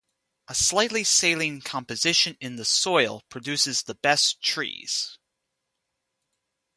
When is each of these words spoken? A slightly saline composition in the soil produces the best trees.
A 0.47 0.55
slightly 0.55 1.03
saline 1.03 1.61
composition 1.61 2.35
in 2.41 2.55
the 2.55 2.65
soil 2.65 3.21
produces 3.29 3.83
the 3.83 3.93
best 3.93 4.41
trees. 4.41 5.19